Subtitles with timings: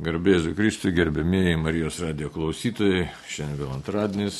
[0.00, 3.02] Garbėsiu Kristui, gerbėmėjai Marijos radio klausytojai.
[3.28, 4.38] Šiandien vėl antradienis.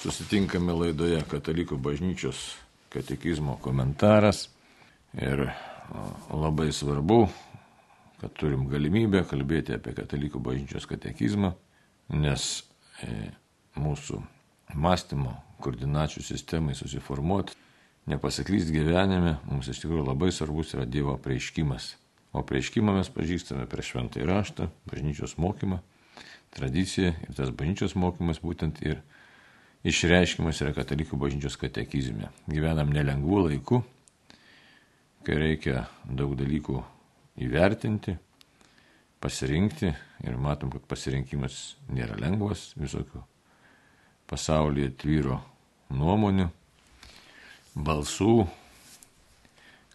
[0.00, 2.38] Susitinkame laidoje Katalikų bažnyčios
[2.94, 4.46] katekizmo komentaras.
[5.12, 5.44] Ir
[6.32, 7.18] labai svarbu,
[8.22, 11.52] kad turim galimybę kalbėti apie Katalikų bažnyčios katekizmą,
[12.16, 12.48] nes
[13.04, 13.28] e,
[13.76, 14.24] mūsų
[14.72, 17.60] mąstymo koordinačių sistemai susiformuoti,
[18.08, 21.98] nepasaklyst gyvenime, mums iš tikrųjų labai svarbus yra Dievo prieiškimas
[22.36, 25.80] O prieškimą mes pažįstame per šventą įraštą, bažnyčios mokymą,
[26.52, 29.00] tradiciją ir tas bažnyčios mokymas būtent ir
[29.88, 32.28] išreiškimas yra katalikų bažnyčios katekizme.
[32.50, 33.80] Gyvenam nelengvų laikų,
[35.24, 36.82] kai reikia daug dalykų
[37.48, 38.18] įvertinti,
[39.22, 39.92] pasirinkti
[40.26, 43.22] ir matom, kad pasirinkimas nėra lengvas, visokių
[44.28, 45.38] pasaulyje tvyro
[45.96, 46.50] nuomonių,
[47.78, 48.34] balsų,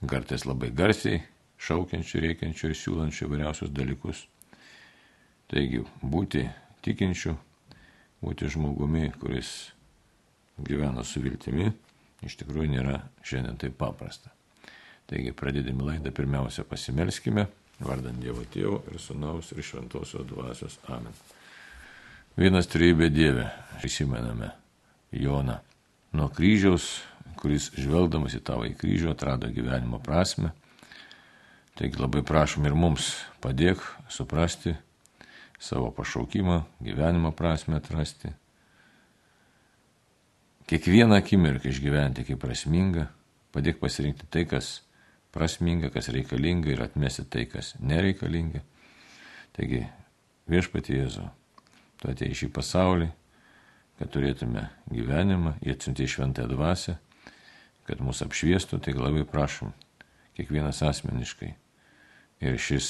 [0.10, 1.22] kartais labai garsiai
[1.64, 4.26] šaukiančių, reikiančių ir siūlančių įvairiausius dalykus.
[5.52, 6.44] Taigi, būti
[6.84, 7.36] tikinčiu,
[8.24, 9.74] būti žmogumi, kuris
[10.64, 11.72] gyvena su viltimi,
[12.24, 14.34] iš tikrųjų nėra šiandien taip paprasta.
[15.10, 17.48] Taigi, pradėdami laidą, pirmiausia pasimelskime,
[17.84, 20.80] vardant Dievo Tėvo ir Sūnaus ir Šventosios Dvasios.
[20.88, 21.14] Amen.
[22.40, 24.50] Vienas trybė Dieve, prisimename
[25.14, 25.60] Joną
[26.18, 27.04] nuo kryžiaus,
[27.38, 30.54] kuris žvelgdamas į tavo į kryžių atrado gyvenimo prasme
[31.74, 33.08] Taigi labai prašom ir mums
[33.42, 33.82] padėk
[34.14, 34.76] suprasti
[35.58, 38.30] savo pašaukimą, gyvenimo prasme atrasti.
[40.70, 43.08] Kiekvieną akimirką išgyventi kaip prasminga,
[43.56, 44.84] padėk pasirinkti tai, kas
[45.34, 48.62] prasminga, kas reikalinga ir atmesti tai, kas nereikalinga.
[49.58, 49.82] Taigi,
[50.54, 51.26] viešpatie Jėzu,
[51.98, 53.10] tu atėjai šį pasaulį,
[53.98, 56.98] kad turėtume gyvenimą, jie atsiuntė šventąją dvasę,
[57.90, 59.74] kad mus apšviestų, tai labai prašom,
[60.38, 61.56] kiekvienas asmeniškai
[62.44, 62.88] ir šis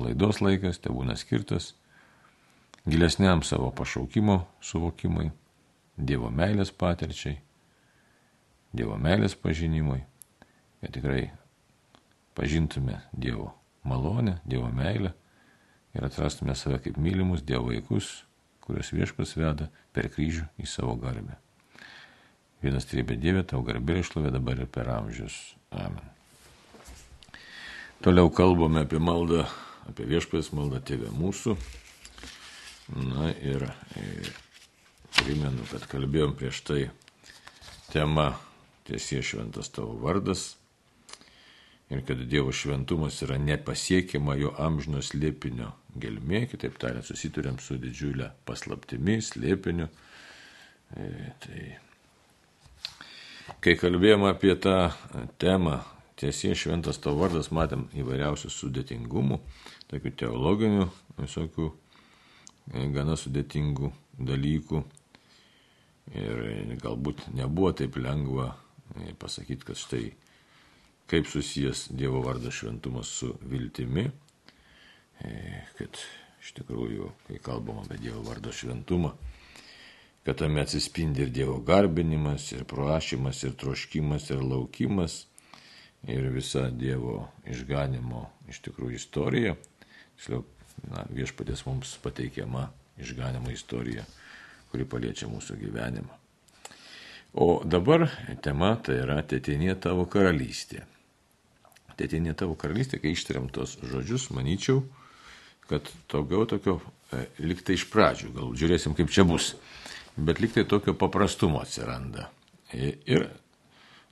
[0.00, 1.72] laidos laikas te būna skirtas
[2.86, 5.30] gilesniam savo pašaukimo suvokimui,
[6.00, 7.34] Dievo meilės patirčiai,
[8.72, 9.98] Dievo meilės pažinimui,
[10.80, 11.26] kad tikrai
[12.38, 13.50] pažintume Dievo
[13.84, 15.12] malonę, Dievo meilę
[15.92, 18.22] ir atrastume save kaip mylimus Dievo vaikus,
[18.64, 21.36] kuriuos viešpas veda per kryžių į savo garbę.
[22.64, 25.36] Vienas trybė Dieve, tau garbė išlovė dabar ir per amžius.
[25.72, 26.19] Amen.
[28.00, 29.42] Toliau kalbame apie maldą,
[29.84, 31.52] apie viešpės maldą tėvę mūsų.
[32.96, 33.66] Na ir,
[35.18, 36.78] primenu, kad kalbėjom prieš tai
[37.92, 38.30] tema
[38.88, 40.54] tiesie šventas tavo vardas
[41.92, 48.30] ir kad Dievo šventumas yra nepasiekiama jo amžino slėpinio gelmė, kitaip tariant, susiturėm su didžiulė
[48.48, 49.92] paslaptimi, slėpiniu.
[50.96, 51.12] E,
[51.44, 51.64] tai,
[53.60, 54.78] kai kalbėjom apie tą
[55.42, 55.82] temą,
[56.20, 59.40] tiesie šventas tavo vardas matėm įvairiausių sudėtingumų,
[59.88, 60.86] tokių teologinių,
[61.20, 63.92] visokių e, gana sudėtingų
[64.30, 64.82] dalykų.
[66.10, 66.40] Ir
[66.82, 70.04] galbūt nebuvo taip lengva e, pasakyti, kad štai
[71.10, 74.04] kaip susijęs Dievo vardas šventumas su viltimi,
[75.24, 75.32] e,
[75.78, 76.02] kad
[76.40, 79.14] iš tikrųjų, kai kalbam apie Dievo vardo šventumą,
[80.26, 85.24] kad tame atsispindi ir Dievo garbinimas, ir prašymas, ir troškimas, ir laukimas,
[86.08, 89.56] ir visa Dievo išganimo iš tikrųjų istorija.
[90.16, 90.44] Tiksliau,
[91.12, 92.68] viešpatės mums pateikiama
[93.00, 94.04] išganimo istorija,
[94.70, 96.16] kuri paliečia mūsų gyvenimą.
[97.34, 98.08] O dabar
[98.42, 100.82] tema tai yra Tetinė tavo karalystė.
[102.00, 104.82] Tetinė tavo karalystė, kai ištariam tos žodžius, manyčiau,
[105.70, 106.80] kad daugiau tokio
[107.14, 109.52] e, liktai iš pradžių, gal žiūrėsim, kaip čia bus,
[110.16, 112.26] bet liktai tokio paprastumo atsiranda.
[112.74, 113.28] Ir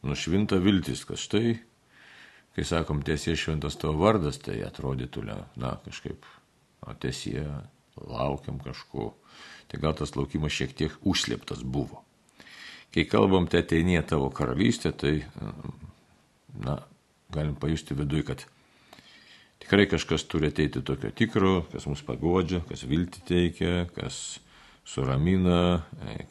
[0.07, 1.57] nušvinta viltis, kad štai
[2.59, 5.23] kai sakom tiesie šventas tavo vardas, tai atrodytų,
[5.63, 6.25] na, kažkaip,
[6.83, 7.45] o tiesie
[7.95, 9.13] laukiam kažko.
[9.71, 12.03] Tai gal tas laukimas šiek tiek užslėptas buvo.
[12.91, 15.13] Kai kalbam, te ateinė tavo karalystė, tai,
[16.67, 16.81] na,
[17.31, 18.43] galim pajusti viduje, kad
[19.63, 24.41] tikrai kažkas turi ateiti tokio tikro, kas mus pagodžia, kas vilti teikia, kas
[24.83, 25.85] suramina,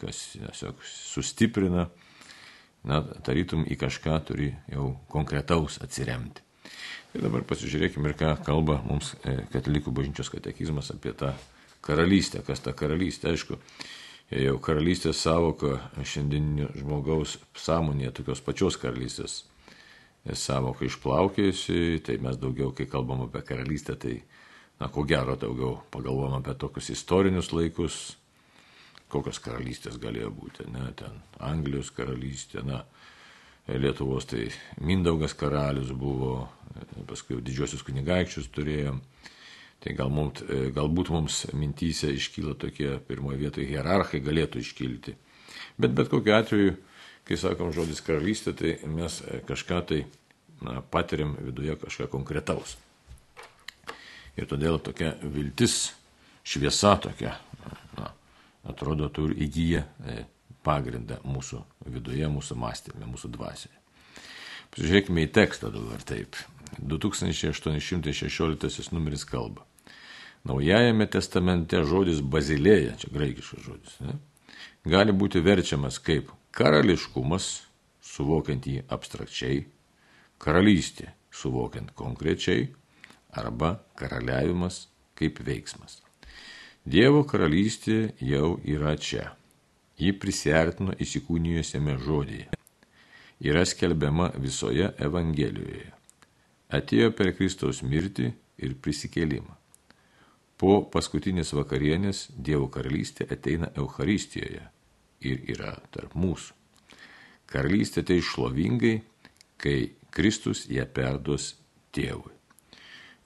[0.04, 1.88] kas tiesiog sustiprina
[2.88, 6.44] na, tarytum į kažką turi jau konkretaus atsiremti.
[7.16, 11.32] Ir dabar pasižiūrėkime ir ką kalba mums e, katalikų bažnyčios katekizmas apie tą
[11.86, 12.44] karalystę.
[12.46, 13.60] Kas ta karalystė, aišku,
[14.36, 19.44] jau karalystės savoka šiandieninio žmogaus sąmonėje tokios pačios karalystės
[20.36, 24.18] savoka išplaukėjusi, tai mes daugiau, kai kalbam apie karalystę, tai,
[24.82, 28.18] na, ko gero daugiau pagalvom apie tokius istorinius laikus,
[29.12, 32.84] kokios karalystės galėjo būti, ne, ten Anglijos karalystė, na,
[33.68, 34.46] Lietuvos tai
[34.80, 36.48] Mindaugas karalius buvo,
[37.10, 39.02] paskui didžiosius kunigaikščius turėjom.
[39.84, 40.40] Tai gal mums,
[40.74, 45.14] galbūt mums mintyse iškyla tokie pirmoje vietoje hierarchai galėtų iškilti.
[45.78, 46.78] Bet bet kokiu atveju,
[47.28, 49.20] kai sakom žodis karalystė, tai mes
[49.50, 50.00] kažką tai
[50.64, 52.78] na, patiriam viduje kažką konkretaus.
[54.38, 55.92] Ir todėl tokia viltis,
[56.48, 57.36] šviesa tokia,
[58.00, 58.10] na,
[58.68, 59.86] atrodo, turi įgyja e,
[60.66, 63.78] pagrindą mūsų viduje, mūsų mąstymė, mūsų dvasioje.
[64.74, 66.32] Pasižiūrėkime į tekstą dabar taip.
[66.84, 69.62] 2816 numeris kalba.
[70.48, 74.14] Naujajame testamente žodis bazilėja, čia graikiškas žodis, ne,
[74.88, 77.64] gali būti verčiamas kaip karališkumas,
[78.04, 79.66] suvokiant jį abstrakčiai,
[80.40, 82.68] karalystė, suvokiant konkrečiai,
[83.38, 84.88] arba karaliavimas
[85.18, 86.07] kaip veiksmas.
[86.88, 89.34] Dievo karalystė jau yra čia.
[90.00, 92.46] Ji prisartino įsikūnijusiame žodėje.
[93.44, 95.90] Yra skelbiama visoje Evangelijoje.
[96.80, 98.30] Atėjo per Kristaus mirtį
[98.64, 99.58] ir prisikėlimą.
[100.56, 104.64] Po paskutinės vakarienės Dievo karalystė ateina Euharistijoje
[105.28, 106.56] ir yra tarp mūsų.
[107.52, 109.02] Karalystė tai šlovingai,
[109.60, 111.58] kai Kristus ją perduos
[111.92, 112.32] tėvui.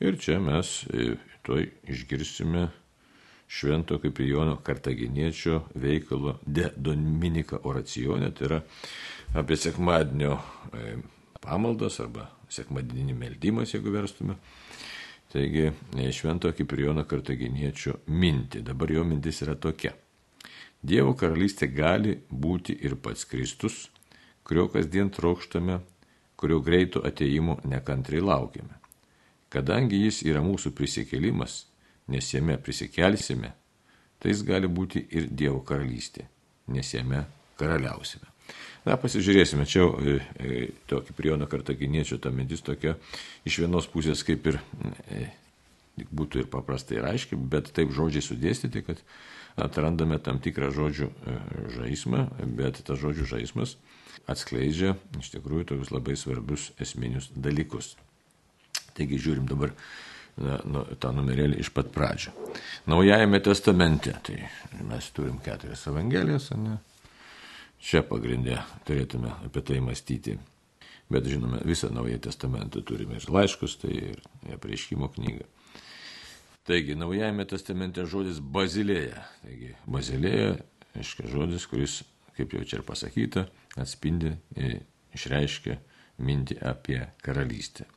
[0.01, 1.11] Ir čia mes e,
[1.45, 2.71] toj išgirsime
[3.51, 8.59] švento kaip Jono Kartaginiečio veikalo De Dominika oracionė, tai yra
[9.41, 10.93] apie sekmadienio e,
[11.43, 14.37] pamaldas arba sekmadieninį meldymas, jeigu verstume.
[15.31, 15.67] Taigi,
[15.99, 18.63] e, švento Kiprijono kartaginiečio mintį.
[18.67, 19.93] Dabar jo mintis yra tokia.
[20.81, 23.89] Dievo karalystė gali būti ir pats Kristus,
[24.47, 25.81] kurio kasdien trokštame,
[26.39, 28.79] kurio greito ateimo nekantrai laukiame.
[29.51, 31.65] Kadangi jis yra mūsų prisikėlimas,
[32.11, 33.53] nes jame prisikelsime,
[34.21, 36.27] tai jis gali būti ir Dievo karalystė,
[36.71, 37.25] nes jame
[37.59, 38.27] karaliausime.
[38.85, 42.95] Na, pasižiūrėsime, čia e, e, tokį priejono kartaginiečio ta mintis tokia
[43.45, 45.27] iš vienos pusės kaip ir e,
[46.09, 49.01] būtų ir paprastai ir aiškiai, bet taip žodžiai sudėstyti, kad
[49.61, 51.37] atrandame tam tikrą žodžių e,
[51.77, 52.25] žaismą,
[52.57, 53.75] bet tas žodžių žaismas
[54.31, 57.95] atskleidžia iš tikrųjų tokius labai svarbius esminius dalykus.
[58.97, 59.75] Taigi žiūrim dabar
[60.37, 62.33] na, nu, tą numerėlį iš pat pradžio.
[62.89, 64.37] Naujajame testamente, tai
[64.87, 66.77] mes turim keturias evangelijas, ne?
[67.81, 70.37] Čia pagrindė turėtume apie tai mąstyti.
[71.11, 74.21] Bet žinome, visą Naują Testamentą turime ir laiškus, tai ir
[74.53, 75.47] apreiškimo knygą.
[76.63, 79.25] Taigi, Naujajame Testamente žodis bazilėja.
[79.41, 80.53] Taigi, bazilėja,
[80.95, 81.97] aiškiai žodis, kuris,
[82.37, 83.47] kaip jau čia ir pasakyta,
[83.81, 84.77] atspindi ir
[85.17, 85.79] išreiškia
[86.21, 87.89] mintį apie karalystę.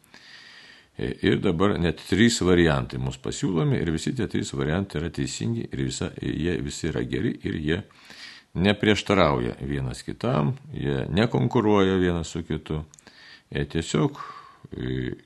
[0.98, 5.80] Ir dabar net trys variantai mums pasiūlomi ir visi tie trys variantai yra teisingi ir
[5.88, 7.78] visa, jie visi yra geri ir jie
[8.54, 12.84] neprieštarauja vienas kitam, jie nekonkuruoja vienas su kitu,
[13.50, 14.20] jie tiesiog
[14.70, 15.16] e,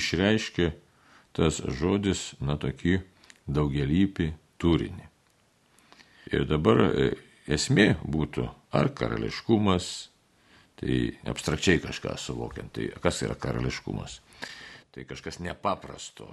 [0.00, 0.70] išreiškia
[1.36, 2.96] tas žodis, na, tokį
[3.52, 5.04] daugelįpį turinį.
[6.32, 7.10] Ir dabar e,
[7.52, 8.48] esmė būtų
[8.80, 10.08] ar karališkumas,
[10.80, 10.96] tai
[11.28, 14.22] abstrakčiai kažką suvokiant, tai kas yra karališkumas.
[14.98, 16.26] Tai kažkas nepaprasto,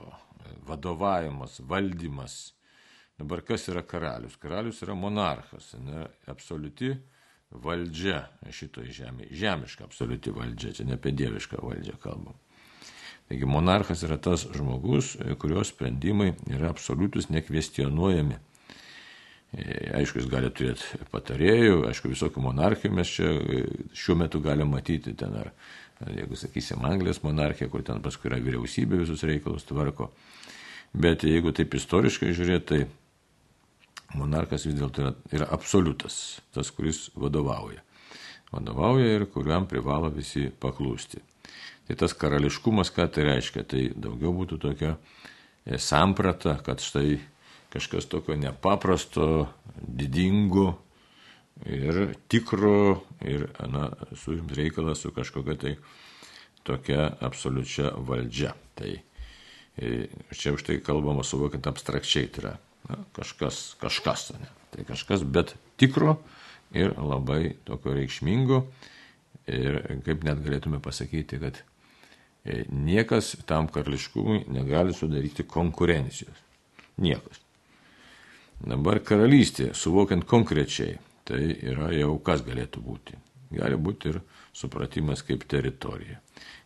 [0.66, 2.56] vadovavimas, valdymas,
[3.18, 4.36] Dabar kas yra karalius?
[4.36, 6.92] Karalius yra monarchas, ne, absoliuti
[7.64, 9.30] valdžia šitoje žemėje.
[9.40, 12.36] Žemiška absoliuti valdžia, čia ne apie dievišką valdžią kalbam.
[13.30, 18.42] Taigi monarchas yra tas žmogus, kurios sprendimai yra absoliutus, nekvestionuojami.
[19.56, 23.62] Aišku, jis gali turėti patarėjų, aišku, visokių monarchijų mes čia e,
[23.96, 25.52] šiuo metu galime matyti ten, ar,
[26.12, 30.10] jeigu sakysim, Anglijos monarchija, kur ten paskui yra vyriausybė visus reikalus tvarko.
[30.92, 37.80] Bet jeigu taip istoriškai žiūrėti, tai monarkas vis dėlto yra, yra absoliutas, tas, kuris vadovauja.
[38.52, 41.22] Vadovauja ir kuriam privalo visi paklūsti.
[41.88, 47.22] Tai tas karališkumas, ką tai reiškia, tai daugiau būtų tokia e, samprata, kad štai
[47.76, 50.78] kažkas tokio nepaprasto, didingo
[51.68, 55.76] ir tikro ir na, su jums reikalas su kažkokia tai
[56.64, 58.56] tokia absoliučia valdžia.
[58.76, 62.56] Tai e, čia už tai kalbama suvokiant abstrakčiai, tai yra
[62.90, 64.50] na, kažkas, kažkas, ne.
[64.72, 66.18] tai kažkas, bet tikro
[66.76, 68.66] ir labai tokio reikšmingo
[69.52, 71.62] ir kaip net galėtume pasakyti, kad
[72.44, 76.44] e, niekas tam karališkumui negali sudaryti konkurencijos.
[76.98, 77.45] Niekas.
[78.64, 80.96] Dabar karalystė, suvokiant konkrečiai,
[81.28, 83.18] tai yra jau kas galėtų būti.
[83.56, 84.22] Gali būti ir
[84.56, 86.22] supratimas kaip teritorija.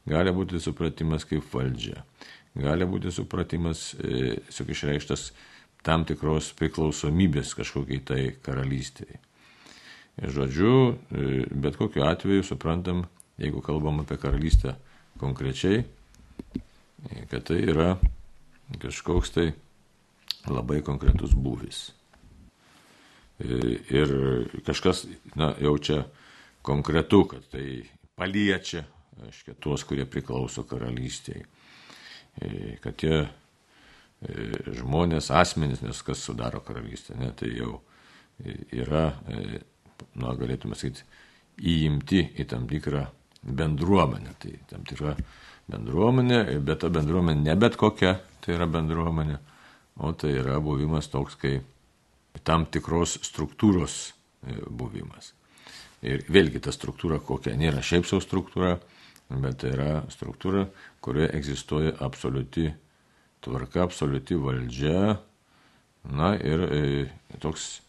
[0.09, 2.03] Gali būti supratimas kaip valdžia.
[2.59, 5.31] Gali būti supratimas, e, išreikštas
[5.85, 9.19] tam tikros priklausomybės kažkokiai tai karalystėje.
[10.19, 10.73] Žodžiu,
[11.11, 13.05] e, bet kokiu atveju suprantam,
[13.39, 14.75] jeigu kalbam apie karalystę
[15.17, 17.97] konkrečiai, e, kad tai yra
[18.79, 19.53] kažkoks tai
[20.47, 21.89] labai konkretus būvis.
[23.39, 24.13] Ir
[24.67, 25.05] kažkas
[25.39, 26.03] na, jaučia
[26.65, 27.83] konkretu, kad tai
[28.19, 28.83] paliečia,
[29.25, 31.45] aiškia, tuos, kurie priklauso karalystėje.
[32.83, 33.21] Kad tie
[34.79, 37.79] žmonės, asmenys, nes kas sudaro karalystę, ne, tai jau
[38.75, 39.13] yra,
[40.19, 41.07] na, galėtume sakyti,
[41.59, 43.05] įimti į tam tikrą
[43.43, 44.35] bendruomenę.
[44.39, 45.15] Tai tam tikra
[45.71, 49.39] bendruomenė, bet ta bendruomenė ne bet kokia, tai yra bendruomenė,
[49.99, 51.59] o tai yra buvimas toks, kai
[52.47, 53.97] tam tikros struktūros
[54.47, 55.33] e, buvimas.
[56.05, 58.77] Ir vėlgi ta struktūra kokia nėra šiaip savo struktūra,
[59.29, 60.67] bet tai yra struktūra,
[61.03, 62.69] kurioje egzistuoja absoliuti
[63.43, 65.19] tvarka, absoliuti valdžia.
[66.09, 66.81] Na ir e,
[67.43, 67.81] toks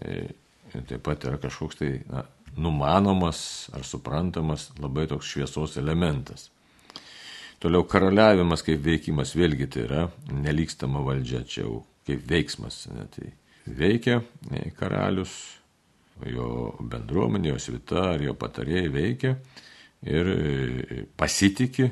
[0.00, 0.32] e,
[0.72, 2.24] taip pat yra kažkoks tai na,
[2.56, 6.48] numanomas ar suprantamas labai toks šviesos elementas.
[7.60, 12.82] Toliau karaliavimas kaip veikimas vėlgi tai yra nelykstama valdžia, čia jau kaip veiksmas.
[12.92, 13.30] Ne, tai
[13.66, 14.20] veikia
[14.50, 15.32] ne, karalius,
[16.28, 19.36] jo bendruomenė, jo svita ar jo patarėjai veikia
[20.06, 21.90] ir e, pasitikė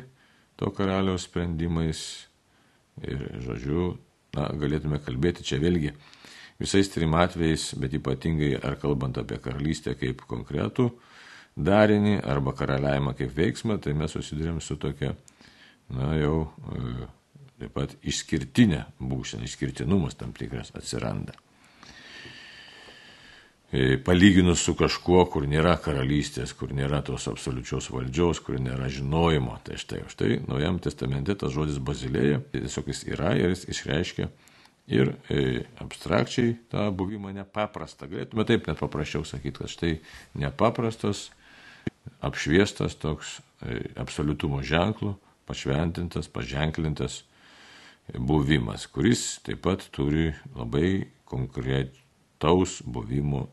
[0.61, 2.05] to karaliaus sprendimais.
[3.03, 3.89] Ir, žodžiu,
[4.37, 5.91] na, galėtume kalbėti čia vėlgi
[6.63, 10.93] visais trim atvejais, bet ypatingai ar kalbant apie karalystę kaip konkretų
[11.55, 15.15] darinį arba karaliavimą kaip veiksmą, tai mes susidurėm su tokia,
[15.93, 16.37] na jau
[16.73, 17.09] e,
[17.61, 21.37] taip pat išskirtinė būsena, išskirtinumas tam tikras atsiranda.
[23.75, 29.57] E, palyginus su kažkuo, kur nėra karalystės, kur nėra tos absoliučios valdžios, kur nėra žinojimo,
[29.67, 34.29] tai štai, štai Naujam testamente tas žodis bazilėja, tiesiog jis yra ir jis išreiškia
[34.87, 38.07] ir e, abstrakčiai tą buvimą nepaprastą.
[38.13, 39.93] Galėtume taip net paprasčiau sakyti, kad štai
[40.39, 41.31] nepaprastas,
[42.23, 45.17] apšviestas toks e, absoliutumo ženklų,
[45.49, 47.23] pašventintas, paženklintas
[48.13, 53.47] buvimas, kuris taip pat turi labai konkretaus buvimo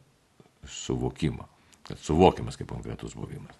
[0.67, 1.47] suvokimą,
[1.87, 3.57] kad suvokiamas kaip konkretus buvimas.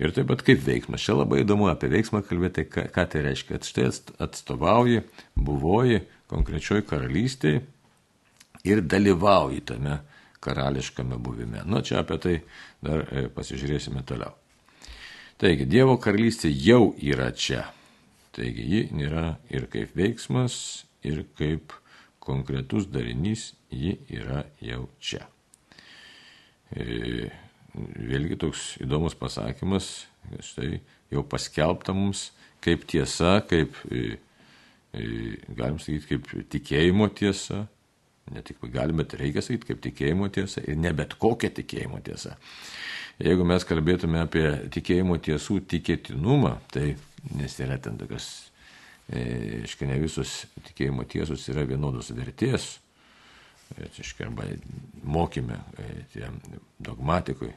[0.00, 1.02] Ir taip pat kaip veiksmas.
[1.04, 3.58] Čia labai įdomu apie veiksmą kalbėti, ką, ką tai reiškia.
[3.58, 3.84] Kad štai
[4.24, 5.02] atstovauji,
[5.36, 6.00] buvoji
[6.32, 7.60] konkrečioj karalystėje
[8.66, 10.00] ir dalyvauji tame
[10.42, 11.62] karališkame buvime.
[11.68, 12.36] Nu, čia apie tai
[12.82, 14.34] dar e, pasižiūrėsime toliau.
[15.40, 17.66] Taigi, Dievo karalystė jau yra čia.
[18.32, 21.74] Taigi, ji nėra ir kaip veiksmas, ir kaip
[22.22, 25.26] konkretus darinys, ji yra jau čia.
[26.72, 27.28] E,
[27.74, 29.90] vėlgi toks įdomus pasakymas,
[30.40, 30.78] štai
[31.12, 32.30] jau paskelbta mums
[32.62, 34.18] kaip tiesa, kaip e,
[35.56, 37.64] galim sakyti, kaip tikėjimo tiesa,
[38.32, 42.36] ne tik galim, bet reikia sakyti, kaip tikėjimo tiesa ir ne bet kokia tikėjimo tiesa.
[43.22, 46.96] Jeigu mes kalbėtume apie tikėjimo tiesų tikėtinumą, tai
[47.38, 48.28] nes yra ten tokios,
[49.06, 52.80] e, iškai ne visos tikėjimo tiesos yra vienodos vertės,
[53.78, 54.48] reiškia, arba
[55.04, 56.30] mokyme, e,
[56.82, 57.52] dogmatikui,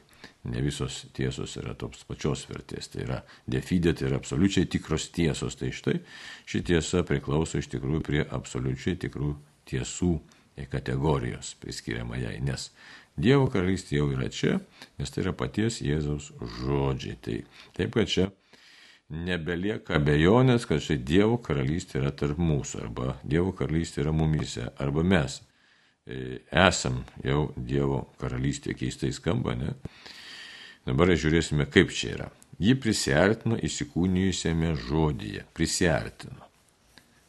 [0.46, 2.92] ne visos tiesos yra tos pačios vertės.
[2.92, 3.18] Tai yra
[3.50, 5.58] defidė, tai yra absoliučiai tikros tiesos.
[5.58, 5.98] Tai štai
[6.46, 9.34] ši tiesa priklauso iš tikrųjų prie absoliučiai tikrų
[9.66, 10.14] tiesų
[10.70, 12.70] kategorijos priskiriama jai, nes
[13.16, 14.58] Dievo karalystė jau yra čia,
[15.00, 16.30] nes tai yra paties Jėzaus
[16.60, 17.16] žodžiai.
[17.24, 17.36] Tai
[17.78, 18.28] taip, kad čia
[19.08, 25.06] nebelieka abejonės, kad štai Dievo karalystė yra tarp mūsų, arba Dievo karalystė yra mumise, arba
[25.06, 25.40] mes
[26.06, 29.72] E, esam jau Dievo karalystė keistai skamba, ne?
[30.86, 32.28] Dabar žiūrėsime, kaip čia yra.
[32.62, 35.42] Ji prisartino įsikūnijusiame žodyje.
[35.56, 36.45] Prisartino.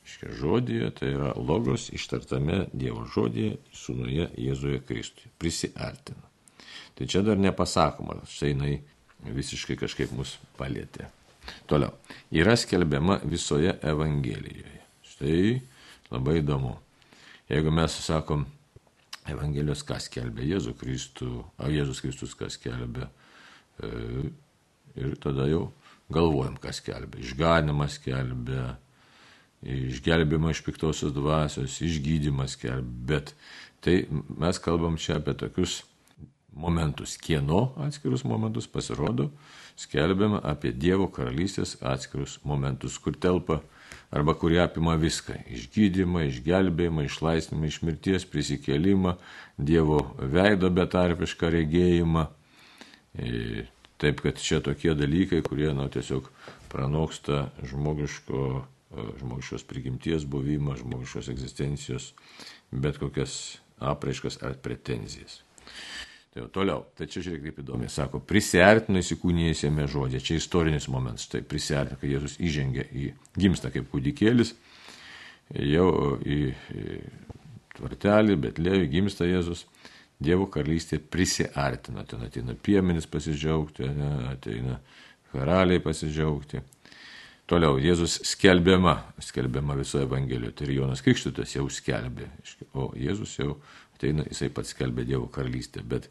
[0.08, 5.32] Iškia žodyje, tai yra logos ištartame Dievo žodyje, sūnuje Jėzuje Kristuje.
[5.36, 6.24] Prisartino.
[6.96, 8.78] Tai čia dar nepasakoma, štai jinai
[9.36, 11.10] visiškai kažkaip mus palėtė.
[11.68, 11.92] Toliau.
[12.32, 14.82] Yra skelbiama visoje Evangelijoje.
[15.12, 15.42] Štai
[16.12, 16.78] labai įdomu.
[17.52, 18.46] Jeigu mes sakom,
[19.28, 23.10] Evangelijos ką skelbia Jėzus Kristų, ar Jėzus Kristus ką skelbia.
[23.84, 23.90] E,
[24.96, 25.66] ir tada jau
[26.12, 27.20] galvojam, kas skelbia.
[27.26, 28.78] Išganimą skelbia,
[29.64, 32.94] išgelbimą iš piktosios dvasios, išgydymą skelbia.
[33.08, 33.34] Bet
[33.82, 35.84] tai mes kalbam čia apie tokius
[36.58, 39.30] momentus, kieno atskirus momentus pasirodo,
[39.78, 43.62] skelbiama apie Dievo karalystės atskirus momentus, kur telpa
[44.12, 49.18] arba kurie apima viską- išgydymą, išgelbėjimą, išlaisvimą iš mirties, prisikėlimą,
[49.58, 52.28] Dievo veido betarpišką regėjimą.
[53.18, 56.30] E, taip, kad čia tokie dalykai, kurie na, tiesiog
[56.70, 62.12] pranoksta žmogiško, žmogiškos prigimties buvimą, žmogiškos egzistencijos,
[62.72, 65.42] bet kokias apraiškas ar pretenzijas.
[66.32, 71.28] Tai jau toliau, tai čia žiūrėk kaip įdomi, sako, prisartino įsikūnijęsiame žodžiame, čia istorinis momentas,
[71.32, 74.54] tai prisartino, kai Jėzus įžengia į gimstą kaip kūdikėlis,
[75.68, 75.90] jau
[76.24, 76.40] į
[77.78, 79.66] tvartelį, bet lėjų gimsta Jėzus,
[80.18, 82.02] Dievo karalystė prisiartina.
[82.10, 84.80] Ten ateina piemenis pasidžiaugti, ne, ateina
[85.30, 86.64] karaliai pasidžiaugti.
[87.48, 90.54] Toliau Jėzus skelbiama, skelbiama visoje Evangelijoje.
[90.58, 92.28] Tai ir Jonas Krikštutas jau skelbė,
[92.76, 93.54] o Jėzus jau
[93.96, 95.80] ateina, jisai pats skelbė Dievo karalystę.
[95.80, 96.10] Bet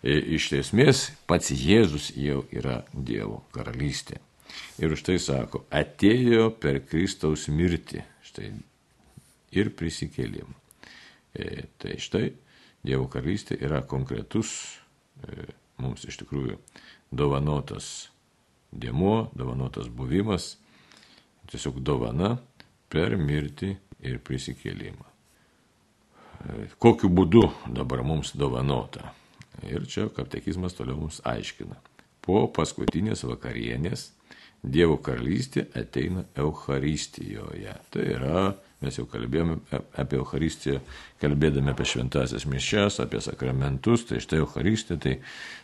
[0.00, 4.16] e, iš esmės pats Jėzus jau yra Dievo karalystė.
[4.80, 8.00] Ir už tai sako, atėjo per Kristaus mirtį.
[8.24, 8.54] Štai
[9.60, 10.56] ir prisikėlimą.
[11.36, 12.30] E, tai štai
[12.80, 14.54] Dievo karalystė yra konkretus
[15.20, 16.56] e, mums iš tikrųjų
[17.12, 18.08] dovanotas
[18.72, 20.54] dėmuo, dovanotas buvimas,
[21.50, 22.36] tiesiog dovana
[22.90, 23.74] per mirtį
[24.06, 25.06] ir prisikėlimą.
[26.80, 27.44] Kokiu būdu
[27.76, 29.12] dabar mums dovanota?
[29.66, 31.76] Ir čia katekizmas toliau mums aiškina.
[32.24, 34.10] Po paskutinės vakarienės
[34.60, 37.72] Dievo karalystė ateina Euharistijoje.
[37.90, 38.40] Tai yra
[38.80, 39.58] Mes jau kalbėjome
[40.00, 40.78] apie Euharistiją,
[41.20, 45.18] kalbėdami apie šventasias mišes, apie sakramentus, tai štai Euharistija, tai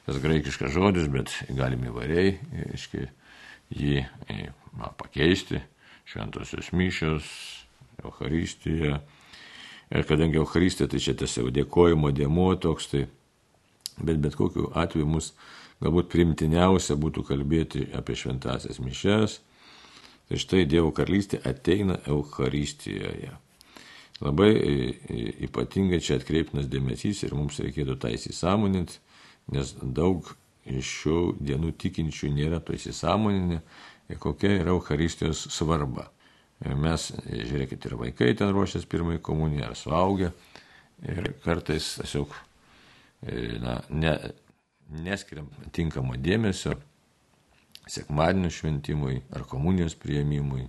[0.05, 2.35] tas graikiškas žodis, bet galim įvairiai,
[2.75, 3.09] aiškiai,
[3.73, 4.03] jį
[4.77, 5.63] na, pakeisti,
[6.05, 7.31] šventosios mišios,
[8.05, 9.01] Euharistija.
[9.97, 13.07] Ir kadangi Euharistija, tai čia tiesiog dėkojimo dėmuo toks, tai
[13.97, 15.33] bet bet kokiu atveju mus
[15.81, 19.41] galbūt primtiniausia būtų kalbėti apie šventasias mišes
[20.27, 23.31] Tai štai Dievo karalystė ateina Euharistijoje.
[24.25, 24.73] Labai e,
[25.13, 28.99] e, ypatingai čia atkreiptinas dėmesys ir mums reikėtų tą įsisamoninti,
[29.53, 30.33] nes daug
[30.67, 33.61] iš šių dienų tikinčių nėra to įsisamoninę,
[34.23, 36.09] kokia yra Euharistijos svarba.
[36.65, 40.33] Ir mes, žiūrėkit, ir vaikai ten ruošęs pirmąjį komuniją, ar suaugę,
[41.05, 44.15] ir kartais tiesiog e, na, ne,
[45.05, 46.79] neskiriam tinkamo dėmesio
[47.87, 50.67] sekmadienio šventimui ar komunijos prieimimui.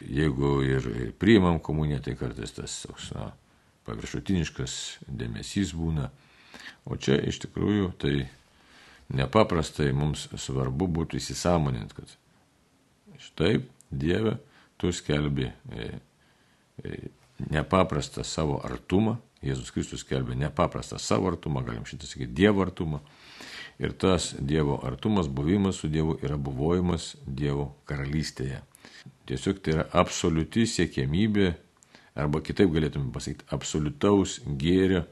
[0.00, 3.32] Jeigu ir, ir priimam komuniją, tai kartais tas toks na,
[3.88, 4.74] paviršutiniškas
[5.08, 6.08] dėmesys būna.
[6.88, 8.14] O čia iš tikrųjų tai
[9.12, 12.14] nepaprastai mums svarbu būtų įsisamonint, kad
[13.28, 13.58] štai
[13.90, 14.36] Dieve,
[14.76, 15.86] tu skelbi e,
[16.84, 16.98] e,
[17.50, 22.98] nepaprastą savo artumą, Jėzus Kristus skelbia nepaprastą savo artumą, galim šitą sakyti, Dievo artumą.
[23.78, 28.62] Ir tas Dievo artumas, buvimas su Dievu yra buvojimas Dievo karalystėje.
[29.28, 31.52] Tiesiog tai yra absoliuti siekėmybė,
[32.18, 35.04] arba kitaip galėtume pasakyti, absoliutaus gėrio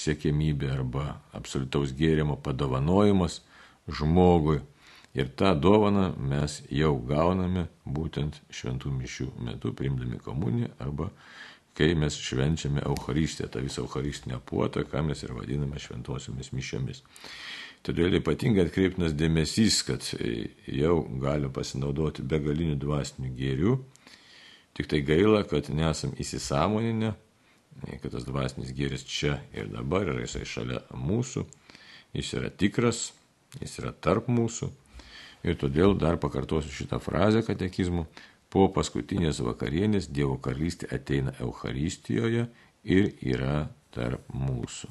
[0.00, 3.40] siekėmybė arba absoliutaus gėrimo padovanojimas
[4.00, 4.60] žmogui.
[5.10, 11.08] Ir tą dovaną mes jau gauname būtent šventų mišių metu, priimdami komuniją arba
[11.74, 17.02] kai mes švenčiame Eucharistiją, tą visą Eucharistinę puotą, ką mes ir vadiname šventosiomis mišiomis.
[17.86, 20.04] Todėl ypatingai atkreiptinas dėmesys, kad
[20.68, 23.76] jau galiu pasinaudoti begalinių dvasinių gėrių,
[24.76, 27.14] tik tai gaila, kad nesam įsisamoninę,
[28.02, 31.46] kad tas dvasinis gėris čia ir dabar yra jisai šalia mūsų,
[32.20, 33.10] jis yra tikras,
[33.62, 34.68] jis yra tarp mūsų.
[35.48, 38.04] Ir todėl dar pakartosiu šitą frazę katekizmų.
[38.50, 42.48] Po paskutinės vakarienės Dievo karalystė ateina Euharistijoje
[42.84, 44.90] ir yra tarp mūsų.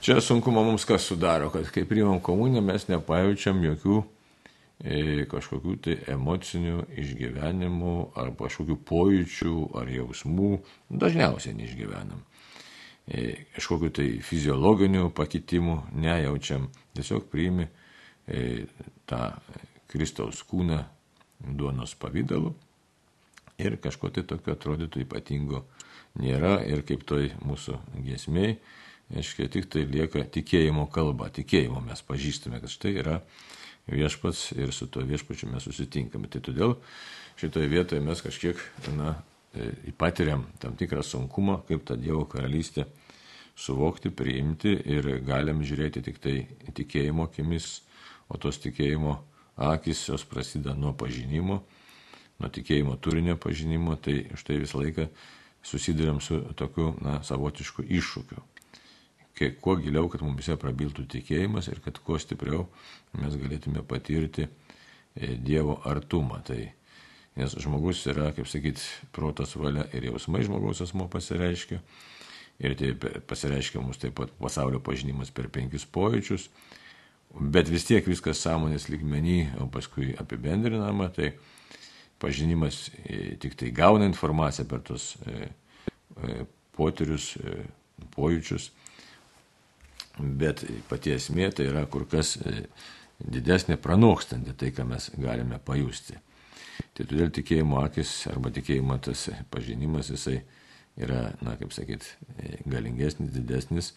[0.00, 3.96] Čia sunkumo mums kas sudaro, kad kai priimam komuniją mes nepajaučiam jokių
[4.84, 10.50] e, kažkokių tai emocinių išgyvenimų ar kažkokių pojūčių ar jausmų,
[10.90, 12.20] dažniausiai neišgyvenam.
[13.08, 18.66] E, kažkokių tai fiziologinių pakitimų nejaučiam, tiesiog priimi e,
[19.08, 19.32] tą
[19.90, 20.82] Kristaus kūną
[21.40, 22.52] duonos pavydalu
[23.58, 25.64] ir kažko tai tokio atrodytų ypatingo
[26.20, 28.58] nėra ir kaip toj mūsų giesmiai
[29.14, 31.28] Aiškiai, tik tai lieka tikėjimo kalba.
[31.30, 33.20] Tikėjimo mes pažįstame, kad štai yra
[33.86, 36.26] viešpats ir su tuo viešpačiu mes susitinkame.
[36.26, 36.74] Tai todėl
[37.38, 38.58] šitoje vietoje mes kažkiek
[38.96, 39.12] na,
[39.54, 42.88] e, patiriam tam tikrą sunkumą, kaip tą Dievo karalystę
[43.54, 46.34] suvokti, priimti ir galim žiūrėti tik tai
[46.74, 47.84] tikėjimo akimis,
[48.26, 49.14] o tos tikėjimo
[49.70, 51.60] akis jos prasideda nuo pažinimo,
[52.42, 55.06] nuo tikėjimo turinio pažinimo, tai štai visą laiką
[55.62, 58.42] susidurėm su tokiu na, savotišku iššūkiu
[59.36, 62.66] kiek, kuo giliau, kad mumise prabiltų tikėjimas ir kad kuo stipriau
[63.20, 66.40] mes galėtume patirti e, Dievo artumą.
[66.46, 66.60] Tai,
[67.36, 68.80] nes žmogus yra, kaip sakyt,
[69.16, 71.82] protas valia ir jausmai žmogaus asmo pasireiškia.
[72.64, 72.94] Ir tai
[73.28, 76.48] pasireiškia mums taip pat pasaulio pažinimas per penkis pojūčius.
[77.36, 81.34] Bet vis tiek viskas sąmonės lygmenį, o paskui apibendrinama, tai
[82.22, 85.50] pažinimas e, tik tai gauna informaciją per tos e,
[86.76, 87.34] potyrius,
[88.16, 88.70] pojūčius
[90.18, 92.66] bet pati esmė tai yra kur kas e,
[93.20, 96.18] didesnė pranokstanti tai, ką mes galime pajusti.
[96.96, 100.40] Tai todėl tikėjimo akis arba tikėjimo tas pažinimas jisai
[101.00, 102.06] yra, na kaip sakyt,
[102.68, 103.92] galingesnis, didesnis.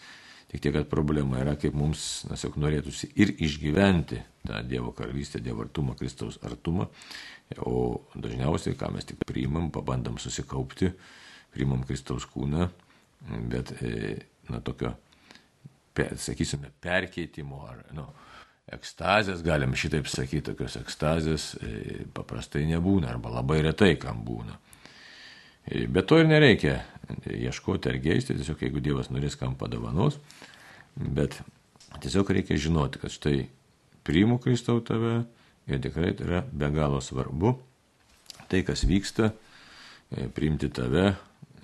[0.49, 5.41] Tik tiek, kad problema yra, kaip mums, na, tiesiog norėtųsi ir išgyventi tą Dievo karalystę,
[5.45, 6.87] Dievo artumą, Kristaus artumą,
[7.61, 10.89] o dažniausiai, ką mes tik priimam, pabandam susikaupti,
[11.53, 12.65] priimam Kristaus kūną,
[13.51, 13.75] bet,
[14.49, 14.95] na, tokio,
[15.97, 18.05] sakysime, perkeitimo ar, nu,
[18.73, 24.57] ekstazės, galim šitaip sakyti, tokios ekstazės e, paprastai nebūna arba labai retai kam būna.
[25.65, 26.79] E, bet to ir nereikia
[27.25, 30.19] ieškoti ar geisti, tiesiog jeigu Dievas norės kam padovanos,
[30.95, 31.39] bet
[32.03, 33.47] tiesiog reikia žinoti, kad štai
[34.05, 35.23] priimu Kristau tave
[35.69, 37.55] ir tikrai tai yra be galo svarbu.
[38.49, 39.33] Tai, kas vyksta,
[40.09, 41.11] e, priimti tave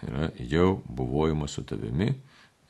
[0.05, 2.11] yra jau buvojimas su tavimi.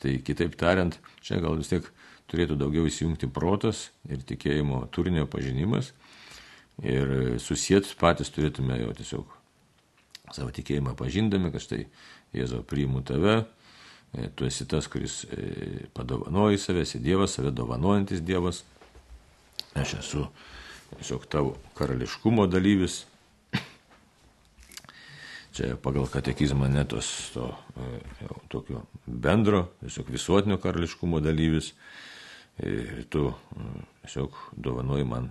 [0.06, 0.94] Tai kitaip tariant,
[1.26, 1.86] čia gal vis tiek
[2.30, 5.96] turėtų daugiau įsijungti protas ir tikėjimo turinio pažinimas.
[6.86, 9.32] Ir susijęs patys turėtume jau tiesiog
[10.36, 11.86] savo tikėjimą pažindami, kad štai
[12.36, 13.46] Jėzau priimu tave,
[14.14, 18.62] e, tu esi tas, kuris e, padovanoji save, esi Dievas, save dovanojantis Dievas.
[19.74, 20.28] Aš esu
[20.98, 23.06] tiesiog tavo karališkumo dalyvis.
[25.56, 27.48] Čia pagal katekizmą netos to
[27.80, 31.72] e, jau, tokio bendro, tiesiog visuotinio karališkumo dalyvis
[32.60, 35.30] ir tu mm, tiesiog dovanoji man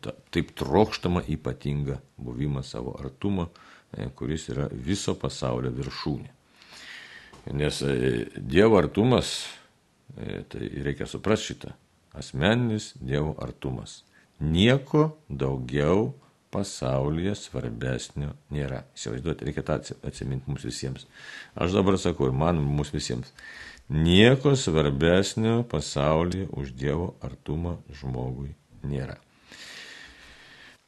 [0.00, 3.48] ta, taip trokštama ypatinga buvimą savo artumo,
[3.92, 6.30] e, kuris yra viso pasaulio viršūnė.
[7.58, 7.96] Nes e,
[8.36, 9.34] Dievo artumas,
[10.16, 11.72] e, tai reikia suprasti šitą,
[12.16, 14.02] asmeninis Dievo artumas.
[14.40, 16.12] Nieko daugiau
[16.52, 18.82] pasaulyje svarbesnio nėra.
[18.96, 21.08] Įsivaizduoti, reikia tą atsiminti mums visiems.
[21.56, 23.32] Aš dabar sakau ir man mums visiems.
[23.92, 28.52] Nieko svarbesnio pasaulyje už Dievo artumą žmogui
[28.86, 29.18] nėra.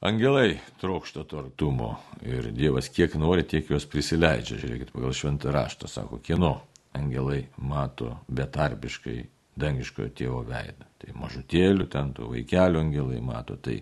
[0.05, 4.59] Angelai trokšta to artumo ir Dievas kiek nori, tiek juos prisileidžia.
[4.61, 6.59] Žiūrėkit, pagal šventą raštą sako, kieno
[6.95, 9.23] angelai mato betarpiškai
[9.57, 10.85] dangiškojo tėvo veidą.
[11.01, 13.57] Tai mažutėlių, ten tų vaikelių angelai mato.
[13.57, 13.79] Tai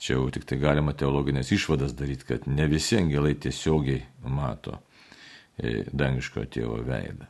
[0.00, 4.00] čia jau tik tai galima teologinės išvadas daryti, kad ne visi angelai tiesiogiai
[4.32, 4.78] mato
[5.60, 7.28] e, dangiškojo tėvo veidą.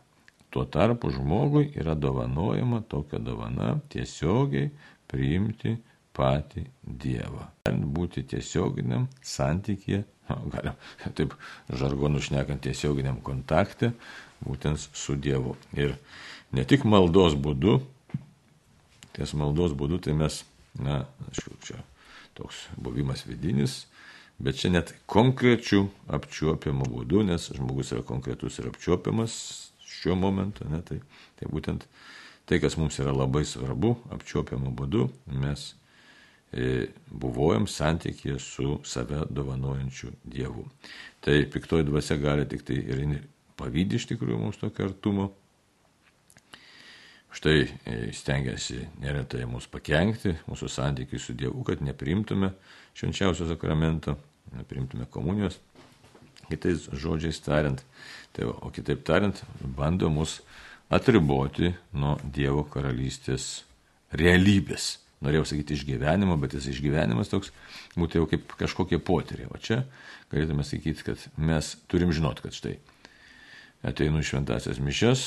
[0.51, 4.71] Tuo tarpu žmogui yra dovanojama tokia dovana tiesiogiai
[5.11, 5.77] priimti
[6.15, 6.65] patį
[7.01, 7.47] Dievą.
[7.71, 10.03] Būti tiesioginiam santykėje,
[10.55, 10.79] galim
[11.19, 11.35] taip
[11.71, 13.93] žargonų šnekant tiesioginiam kontakte,
[14.47, 15.57] būtent su Dievu.
[15.79, 15.97] Ir
[16.55, 17.81] ne tik maldos būdu,
[19.15, 20.43] ties maldos būdu tai mes,
[20.79, 21.87] na, aš jau čia
[22.39, 23.85] toks buvimas vidinis,
[24.41, 25.85] bet čia net konkrečių
[26.17, 29.35] apčiuopiamų būdų, nes žmogus yra konkretus ir apčiuopiamas,
[29.91, 31.01] šiuo momentu, ne, tai,
[31.39, 31.85] tai būtent
[32.49, 35.05] tai, kas mums yra labai svarbu, apčiuopiamų būdų,
[35.43, 35.67] mes
[36.53, 40.65] e, buvojam santykėje su save dovanojančiu Dievu.
[41.25, 43.05] Tai piktoji dvasia gali tik tai ir
[43.61, 45.31] pavydį iš tikrųjų mums tokio artumo.
[47.31, 52.51] Štai e, stengiasi neretai mus pakengti, mūsų santykiai su Dievu, kad neprimtume
[52.99, 54.17] švenčiausio sakramento,
[54.57, 55.61] neprimtume komunijos.
[56.51, 57.85] Kitais žodžiais tariant,
[58.33, 59.43] Tai o kitaip tariant,
[59.77, 60.39] bando mus
[60.91, 63.65] atriboti nuo Dievo karalystės
[64.15, 64.99] realybės.
[65.21, 67.51] Norėjau sakyti išgyvenimo, bet tas išgyvenimas toks
[67.99, 69.51] būtų jau kaip kažkokie potyriai.
[69.51, 69.83] O čia
[70.33, 72.77] galėtume sakyti, kad mes turim žinoti, kad štai
[73.85, 75.27] ateinu šventasias mišes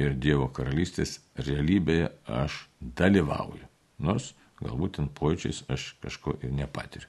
[0.00, 2.10] ir Dievo karalystės realybėje
[2.40, 3.66] aš dalyvauju.
[4.00, 7.08] Nors galbūt ten pojūčiais aš kažko ir nepatiriu.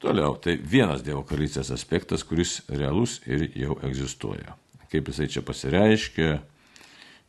[0.00, 4.56] Toliau, tai vienas Dievo karalystės aspektas, kuris realus ir jau egzistuoja.
[4.90, 6.30] Kaip jisai čia pasireiškia,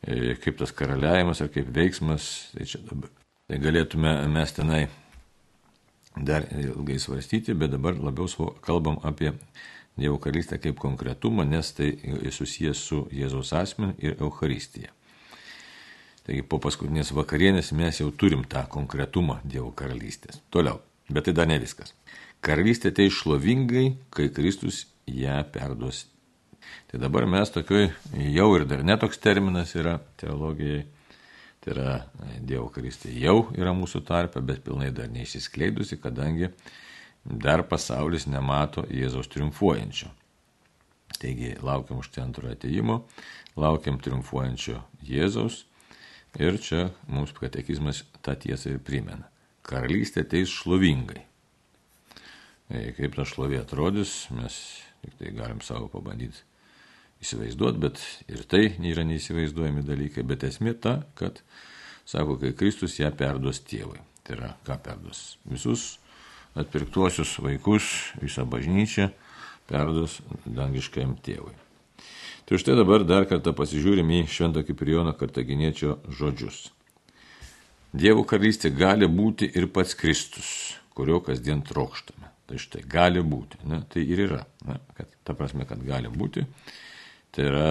[0.02, 3.12] e, kaip tas karaliavimas ar kaip veiksmas, tai čia dabar.
[3.50, 4.86] Tai galėtume mes tenai
[6.16, 9.34] dar ilgai svarstyti, bet dabar labiau kalbam apie
[9.98, 11.92] Dievo karalystę kaip konkretumą, nes tai
[12.32, 14.88] susijęs su Jėzaus asmeniu ir Euharistija.
[16.22, 20.38] Taigi po paskutinės vakarienės mes jau turim tą konkretumą Dievo karalystės.
[20.54, 20.78] Toliau,
[21.10, 21.92] bet tai dar ne viskas.
[22.42, 26.06] Karalystė tai šlovingai, kai Kristus ją perduos.
[26.88, 27.90] Tai dabar mes tokioj,
[28.32, 30.86] jau ir dar netoks terminas yra teologijai,
[31.60, 31.98] tai yra
[32.38, 36.48] Dievo karalystė jau yra mūsų tarpe, bet pilnai dar neišsiskleidusi, kadangi
[37.24, 40.10] dar pasaulis nemato Jėzaus triumfuojančio.
[41.22, 43.02] Taigi laukiam už tai antrojo ateimo,
[43.56, 45.62] laukiam triumfuojančio Jėzaus
[46.40, 49.28] ir čia mums katekizmas tą tiesą ir primena.
[49.62, 51.22] Karalystė ateis šlovingai.
[52.72, 54.56] E, kaip ta šlovė atrodys, mes
[55.02, 56.42] tik tai galim savo pabandyti
[57.22, 58.00] įsivaizduoti, bet
[58.32, 61.38] ir tai nėra neįsivaizduojami dalykai, bet esmė ta, kad,
[62.08, 64.00] sako, kai Kristus ją perduos tėvui.
[64.26, 65.22] Tai yra, ką perduos?
[65.46, 66.01] Visus
[66.58, 67.88] atpirktuosius vaikus,
[68.20, 69.10] visą bažnyčią
[69.70, 71.54] perduos dangiškajam tėvui.
[72.48, 76.66] Tai štai dabar dar kartą pasižiūrim į Švento Kiprijono Kartaginiečio žodžius.
[77.92, 80.50] Dievo karalystė gali būti ir pats Kristus,
[80.96, 82.30] kurio kasdien trokštame.
[82.48, 83.60] Tai štai gali būti.
[83.68, 83.82] Ne?
[83.88, 84.40] Tai ir yra.
[84.68, 84.78] Ne?
[84.96, 86.44] Kad, ta prasme, kad gali būti.
[87.32, 87.68] Tai yra,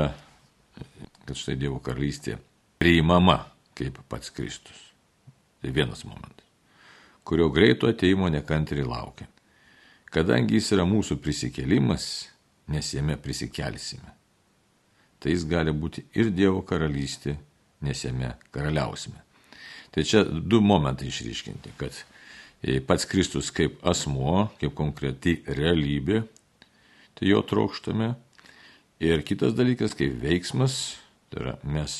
[1.27, 2.39] kad štai Dievo karalystė
[2.81, 3.41] priimama
[3.77, 4.79] kaip pats Kristus.
[5.61, 6.47] Tai vienas momentas,
[7.23, 9.27] kurio greito ateimo nekantriai laukia.
[10.11, 12.05] Kadangi jis yra mūsų prisikėlimas,
[12.71, 14.11] nes jame prisikelsime.
[15.21, 17.37] Tai jis gali būti ir Dievo karalystė,
[17.85, 19.21] nes jame karaliausime.
[19.91, 21.95] Tai čia du momentai išryškinti, kad
[22.63, 26.23] e, pats Kristus kaip asmuo, kaip konkreti realybė,
[27.15, 28.13] tai jo trokštame.
[29.01, 30.97] Ir kitas dalykas, kaip veiksmas,
[31.31, 31.97] tai yra mes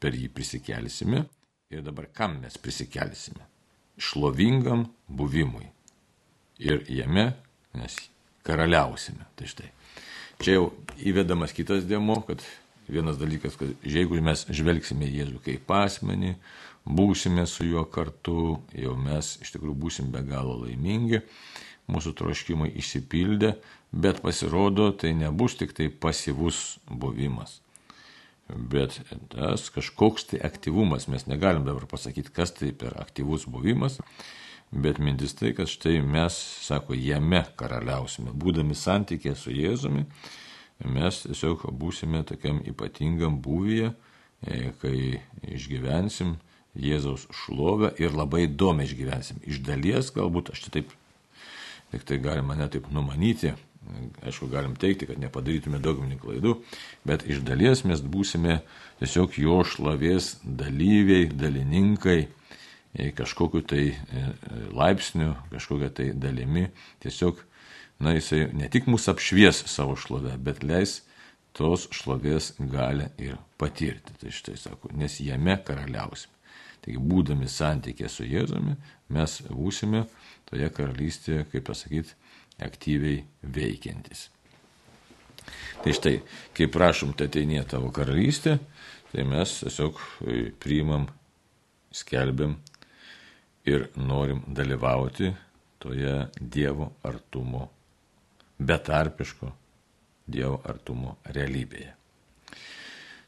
[0.00, 1.26] per jį prisikelsime.
[1.74, 3.55] Ir dabar kam mes prisikelsime?
[3.98, 5.70] Šlovingam buvimui.
[6.58, 7.32] Ir jame
[7.76, 7.96] mes
[8.46, 9.26] karaliausime.
[9.36, 9.72] Tai štai.
[10.40, 12.44] Čia jau įvedamas kitas dėmo, kad
[12.88, 16.34] vienas dalykas, kad jeigu mes žvelgsime Jėzų kaip asmenį,
[16.86, 21.22] būsime su juo kartu, jau mes iš tikrųjų būsim be galo laimingi,
[21.90, 23.56] mūsų troškimai išsipildė,
[23.92, 27.60] bet pasirodo, tai nebus tik tai pasyvus buvimas.
[28.48, 29.00] Bet
[29.32, 33.98] tas kažkoks tai aktyvumas, mes negalim dabar pasakyti, kas tai per aktyvus buvimas,
[34.70, 40.06] bet mintis tai, kad štai mes, sako, jame karaliausime, būdami santykė su Jėzumi,
[40.86, 43.90] mes tiesiog būsime tokiam ypatingam būvyje,
[44.46, 44.96] e, kai
[45.42, 46.36] išgyvensim
[46.76, 49.40] Jėzaus šlovę ir labai įdomiai išgyvensim.
[49.42, 50.92] Iš dalies galbūt, aš čia taip,
[51.90, 53.56] tik tai galima netaip numanyti,
[54.26, 56.54] aišku, galim teikti, kad nepadarytume dauguminių klaidų,
[57.08, 58.60] bet iš dalies mes būsime
[59.00, 62.20] tiesiog jo šlovės dalyviai, dalininkai,
[62.96, 64.24] e, kažkokiu tai e,
[64.76, 66.68] laipsniu, kažkokia tai dalimi,
[67.04, 67.42] tiesiog,
[68.02, 71.00] na, jisai ne tik mūsų apšvies savo šlovę, bet leis
[71.56, 74.16] tos šlovės galę ir patirti.
[74.20, 76.34] Tai štai sako, nes jame karaliausime.
[76.84, 78.76] Taigi, būdami santykė su Jėzumi,
[79.10, 80.04] mes būsime
[80.46, 82.14] toje karalystėje, kaip pasakyti,
[82.62, 84.28] aktyviai veikiantis.
[85.82, 86.16] Tai štai,
[86.56, 88.56] kai prašom, tai ateinė tavo karalystė,
[89.12, 90.00] tai mes tiesiog
[90.62, 91.06] priimam,
[91.94, 92.56] skelbiam
[93.66, 95.32] ir norim dalyvauti
[95.82, 97.68] toje Dievo artumo,
[98.58, 99.52] betarpiško
[100.26, 101.92] Dievo artumo realybėje.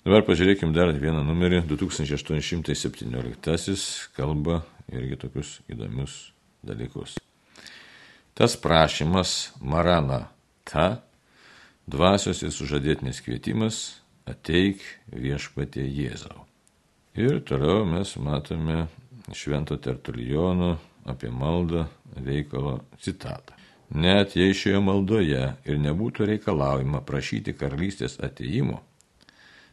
[0.09, 6.33] Dabar pažiūrėkime dar vieną numerį, 2817 kalba irgi tokius įdomius
[6.65, 7.19] dalykus.
[8.39, 10.29] Tas prašymas Marana
[10.63, 11.01] ta,
[11.91, 13.79] dvasios ir sužadėtinės kvietimas
[14.31, 16.45] ateik viešpatie Jėzau.
[17.19, 18.85] Ir toliau mes matome
[19.35, 20.77] Švento Tertulijono
[21.11, 23.59] apie maldą veikalo citatą.
[23.91, 28.85] Net jei šioje maldoje ir nebūtų reikalaujama prašyti karalystės ateimo,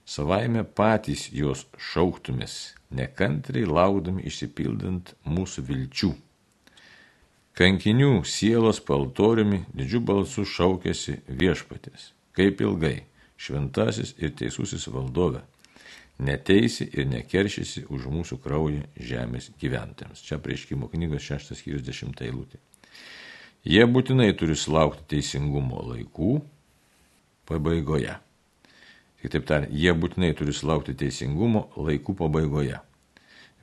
[0.10, 6.16] savaime patys jos šauktumės, nekantriai laukdami išsipildant mūsų vilčių.
[7.56, 12.10] Kankinių sielos paltoriumi didžiu balsu šaukėsi viešpatės.
[12.36, 13.06] Kaip ilgai,
[13.40, 15.40] šventasis ir teisusis valdove,
[16.20, 20.20] neteisi ir nekeršysi už mūsų kraują žemės gyventojams.
[20.28, 22.60] Čia prieškimo knygos 6.10 eilutė.
[23.64, 26.34] Jie būtinai turi sulaukti teisingumo laikų
[27.48, 28.18] pabaigoje.
[29.24, 32.84] Kitaip tariant, jie būtinai turi sulaukti teisingumo laikų pabaigoje.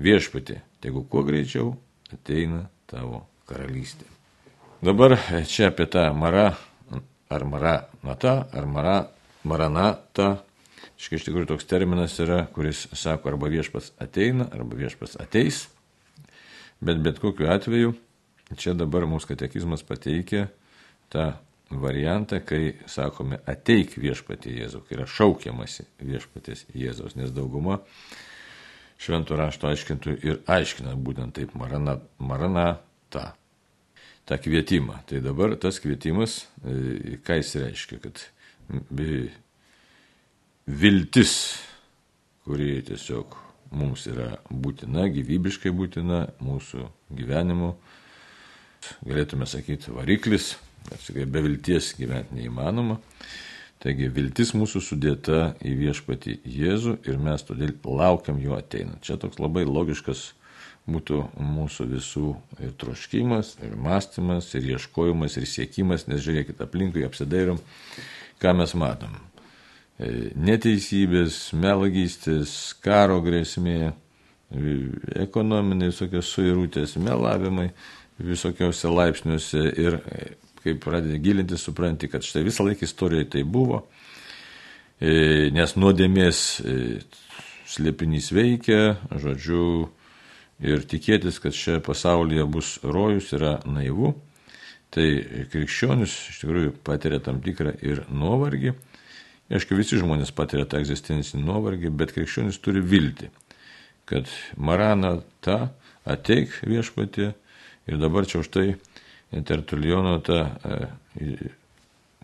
[0.01, 1.75] Viešpati, tegu kuo greičiau
[2.09, 4.09] ateina tavo karalystė.
[4.83, 5.15] Dabar
[5.47, 6.49] čia apie tą marą,
[7.31, 8.97] ar maranata, ar mara,
[9.47, 10.33] maranata.
[11.03, 15.67] Iš tikrųjų toks terminas yra, kuris sako arba viešpas ateina, arba viešpas ateis.
[16.83, 17.95] Bet bet kokiu atveju
[18.59, 20.49] čia dabar mūsų katekizmas pateikia
[21.12, 21.33] tą
[21.73, 27.81] variantą, kai sakome ateik viešpatį Jėzų, kai yra šaukiamasi viešpatės Jėzaus, nes dauguma
[29.03, 32.67] šventų rašto aiškintų ir aiškina būtent taip marana, marana
[33.12, 33.31] tą,
[34.29, 35.01] tą kvietimą.
[35.09, 38.25] Tai dabar tas kvietimas, e, ką jis reiškia, kad
[40.67, 41.37] viltis,
[42.47, 43.39] kuri tiesiog
[43.73, 46.85] mums yra būtina, gyvybiškai būtina mūsų
[47.17, 47.73] gyvenimu,
[49.07, 50.55] galėtume sakyti, variklis,
[51.13, 52.99] Be vilties gyventi neįmanoma.
[53.83, 59.03] Taigi viltis mūsų sudėta į viešpatį Jėzų ir mes todėl laukiam jo ateinant.
[59.03, 60.29] Čia toks labai logiškas
[60.90, 62.29] būtų mūsų visų
[62.62, 67.61] ir troškimas, ir mąstymas, ir ieškojimas, ir siekimas, nes žiūrėkit aplinkui apsidairom,
[68.42, 69.14] ką mes matom.
[70.03, 74.77] E, neteisybės, melagystės, karo grėsmė, e,
[75.23, 77.71] ekonominiai visokios suirutės, melavimai
[78.23, 80.01] visokiausiose laipsniuose ir
[80.62, 83.81] kai pradedi gilinti, supranti, kad štai visą laiką istorijoje tai buvo,
[85.03, 86.42] nes nuodėmės
[87.66, 89.88] slėpinys veikia, žodžiu,
[90.62, 94.14] ir tikėtis, kad čia pasaulyje bus rojus yra naivu.
[94.92, 95.07] Tai
[95.53, 98.75] krikščionis iš tikrųjų patiria tam tikrą ir nuovargį.
[99.53, 103.29] Aišku, visi žmonės patiria tą egzistencinį nuovargį, bet krikščionis turi vilti,
[104.09, 105.72] kad Marana ta
[106.09, 107.29] ateik viešpatį
[107.88, 108.66] ir dabar čia už tai
[109.33, 110.59] Tertuliono ta
[111.16, 111.48] e,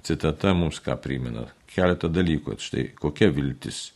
[0.04, 1.46] citata mums ką primena.
[1.72, 2.58] Keletą dalykų.
[2.60, 3.94] Štai kokia viltis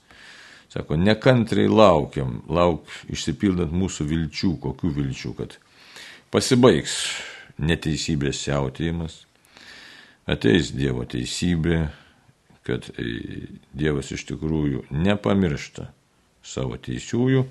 [0.72, 5.58] Sako, nekantriai laukiam, lauk išsipildant mūsų vilčių, kokių vilčių, kad
[6.32, 6.94] pasibaigs
[7.60, 9.18] neteisybės siautėjimas,
[10.24, 11.82] ateis Dievo teisybė,
[12.64, 15.90] kad e, Dievas iš tikrųjų nepamiršta
[16.40, 17.42] savo teisiųjų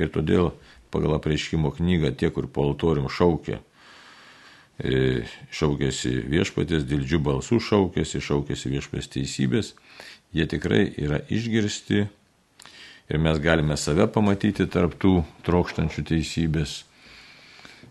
[0.00, 0.54] ir todėl
[0.90, 3.58] pagal apreiškimo knygą tie, kur po altorium šaukia,
[4.80, 9.74] e, šaukėsi viešpatės, dildžių balsų šaukėsi, šaukėsi viešpatės teisybės,
[10.32, 12.06] jie tikrai yra išgirsti
[13.10, 16.74] ir mes galime save pamatyti tarptų trokštančių teisybės,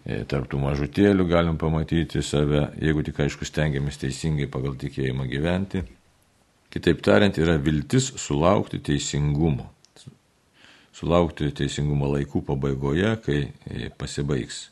[0.06, 5.84] e, tarptų mažutėlių galim pamatyti save, jeigu tik aišku stengiamės teisingai pagal tikėjimą gyventi.
[6.72, 9.68] Kitaip tariant, yra viltis sulaukti teisingumo.
[10.96, 14.70] Sulaukti teisingumo laikų pabaigoje, kai e, pasibaigs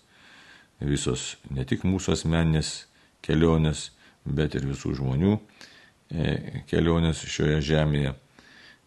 [0.79, 2.85] visos ne tik mūsų asmenės
[3.25, 3.91] kelionės,
[4.23, 8.13] bet ir visų žmonių e, kelionės šioje žemėje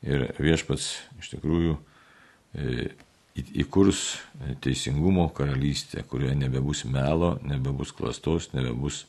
[0.06, 1.76] ir viešpats iš tikrųjų
[2.56, 2.90] e,
[3.62, 4.18] įkurs
[4.64, 9.04] teisingumo karalystę, kurioje nebebus melo, nebebus klastos, nebebus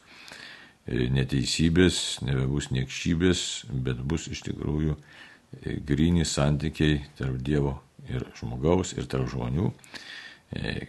[0.86, 7.78] e, neteisybės, nebebus niekšybės, bet bus iš tikrųjų e, grini santykiai tarp Dievo
[8.12, 9.72] ir žmogaus ir tarp žmonių.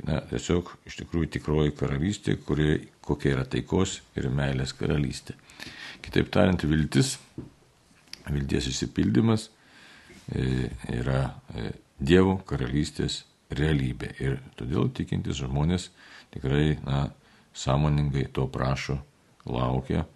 [0.03, 5.37] Na, tiesiog iš tikrųjų tikroji karalystė, kuri, kokia yra taikos ir meilės karalystė.
[6.03, 7.13] Kitaip tariant, viltis,
[8.27, 9.62] vilties išsipildymas E,
[10.31, 11.23] yra
[11.55, 14.09] e, Dievo karalystės realybė.
[14.23, 15.91] Ir todėl tikintis žmonės
[16.35, 17.05] tikrai na,
[17.55, 18.99] sąmoningai to prašo,
[19.47, 20.07] laukia.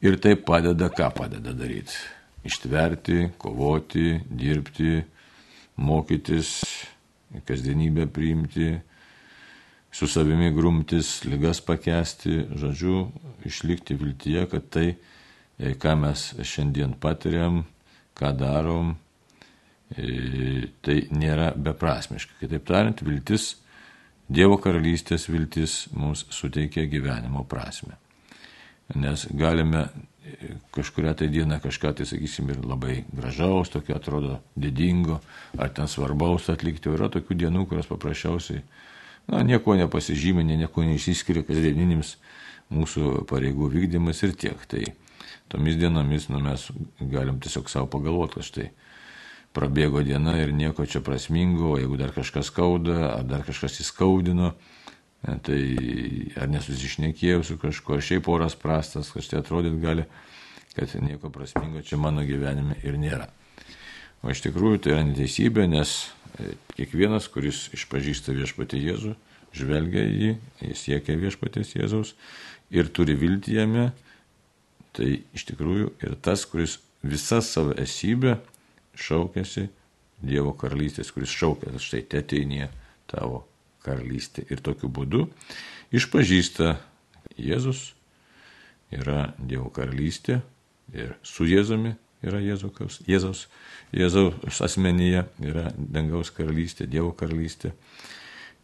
[0.00, 1.98] Ir tai padeda, ką padeda daryti.
[2.48, 5.02] Ištverti, kovoti, dirbti,
[5.76, 6.54] mokytis,
[7.44, 8.70] kasdienybę priimti,
[9.92, 13.10] su savimi grumtis, lygas pakesti, žodžiu,
[13.44, 14.88] išlikti viltyje, kad tai,
[15.58, 17.66] e, ką mes šiandien patiriam,
[18.16, 19.09] ką darom, E,
[19.90, 22.38] tai nėra beprasmiška.
[22.42, 23.54] Kitaip tariant, viltis,
[24.30, 27.96] Dievo karalystės viltis mums suteikia gyvenimo prasme.
[28.94, 35.18] Nes galime e, kažkuria tai diena kažką, tai sakysim, ir labai gražaus, tokio atrodo didingo,
[35.58, 36.92] ar ten svarbaus atlikti.
[36.92, 38.62] O yra tokių dienų, kurios paprasčiausiai,
[39.26, 42.14] na, nieko nepasižymė, nieko neišsiskiria kasdieninis
[42.70, 44.62] mūsų pareigų vykdymas ir tiek.
[44.70, 44.84] Tai
[45.50, 46.68] tomis dienomis, nu, mes
[47.00, 48.70] galim tiesiog savo pagalvoti, kad štai
[49.56, 54.52] prabėgo diena ir nieko čia prasmingo, o jeigu dar kažkas skauda, ar dar kažkas įskaudino,
[55.24, 55.60] e, tai
[56.38, 60.06] ar nesusišnekėjau su kažkuo, šiaip oras prastas, kažtai atrodyt gali,
[60.76, 63.26] kad nieko prasmingo čia mano gyvenime ir nėra.
[64.22, 65.96] O iš tikrųjų tai yra neteisybė, nes
[66.38, 69.16] e, kiekvienas, kuris išpažįsta viešpatį Jėzų,
[69.56, 70.30] žvelgia į jį,
[70.68, 72.14] jis siekia viešpatės Jėzaus
[72.70, 73.88] ir turi viltį jame,
[74.94, 78.36] tai iš tikrųjų ir tas, kuris visą savo esybę
[79.00, 79.68] šaukėsi
[80.20, 82.68] Dievo karalystės, kuris šaukė, štai teteinė
[83.08, 83.46] tavo
[83.84, 84.44] karalystė.
[84.52, 85.24] Ir tokiu būdu
[85.96, 86.74] išpažįsta
[87.40, 87.94] Jėzus
[88.92, 90.42] yra Dievo karalystė
[90.92, 91.94] ir su Jėzumi
[92.26, 93.46] yra Jėzaus, Jėzaus,
[93.96, 97.72] Jėzaus asmenyje yra dangaus karalystė, Dievo karalystė.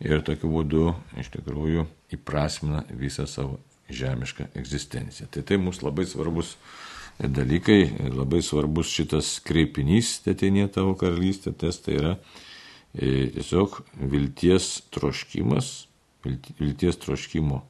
[0.05, 3.57] Ir tokiu būdu iš tikrųjų įprasmina visą savo
[3.89, 5.31] žemišką egzistenciją.
[5.33, 6.57] Tai tai mums labai svarbus
[7.19, 8.11] dalykai.
[8.13, 12.13] Labai svarbus šitas kreipinys, tėtinė tavo karalystė, tas tai yra
[12.95, 15.87] e, tiesiog vilties troškimas,
[16.25, 17.63] vilties troškimo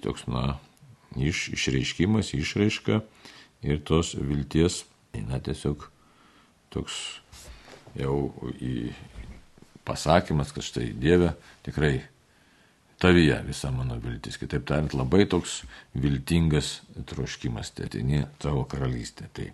[0.00, 0.58] toks, na,
[1.20, 3.02] iš, išreiškimas, išraiška
[3.66, 4.84] ir tos vilties,
[5.28, 5.84] na, tiesiog
[6.72, 6.96] toks
[7.98, 8.92] jau į
[9.84, 11.34] pasakymas, kad štai Dieve
[11.66, 12.00] tikrai
[13.00, 14.36] tavyje visa mano viltis.
[14.40, 15.62] Kitaip tariant, labai toks
[15.96, 19.28] viltingas troškimas, tai atini tavo karalystė.
[19.36, 19.48] Tai,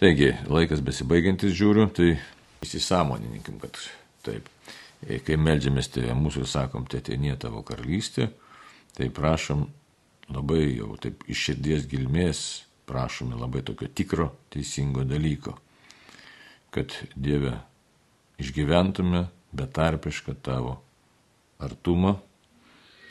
[0.00, 2.14] taigi, laikas besibaigiantis žiūriu, tai
[2.64, 3.80] įsisamoninkim, kad
[4.26, 4.48] taip,
[5.26, 8.30] kai melžiamės tėvė mūsų ir sakom, tai atini tavo karalystė,
[8.96, 9.66] tai prašom
[10.32, 12.42] labai jau taip iš širdies gilmės,
[12.86, 15.56] prašome labai tokio tikro, teisingo dalyko,
[16.74, 17.52] kad Dieve
[18.40, 19.26] išgyventume
[19.56, 20.76] betarpišką tavo
[21.62, 22.16] artumą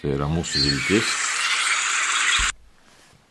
[0.01, 1.13] tai yra mūsų viltis,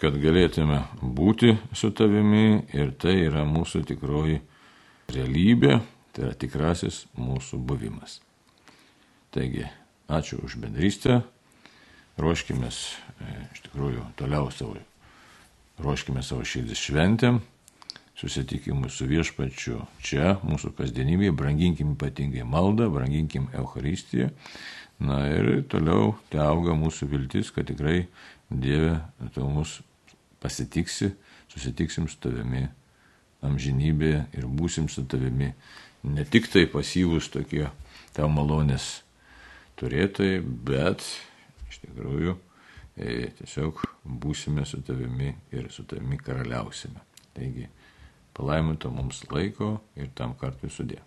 [0.00, 4.40] kad galėtume būti su tavimi ir tai yra mūsų tikroji
[5.14, 5.78] realybė,
[6.12, 8.20] tai yra tikrasis mūsų buvimas.
[9.34, 9.64] Taigi,
[10.08, 11.22] ačiū už bendrystę,
[12.20, 14.76] ruoškime iš tikrųjų toliau savo,
[15.82, 17.40] ruoškime savo širdis šventėm
[18.14, 24.30] susitikimui su viešpačiu čia, mūsų kasdienybėje, branginkim ypatingai maldą, branginkim Euharistiją.
[25.02, 28.06] Na ir toliau te auga mūsų viltis, kad tikrai
[28.50, 29.00] Dieve,
[29.34, 29.80] tu mus
[30.42, 31.10] pasitiksi,
[31.50, 32.66] susitiksim su tavimi
[33.44, 35.50] amžinybėje ir būsim su tavimi.
[36.04, 37.66] Ne tik tai pasyvus tokie
[38.14, 39.00] tavo malonės
[39.80, 41.02] turėtojai, bet
[41.70, 42.36] iš tikrųjų
[42.96, 47.02] e, tiesiog būsime su tavimi ir su tavimi karaliausime.
[47.34, 47.66] Taigi
[48.36, 51.00] palaiminto mums laiko ir tam kartui sudė.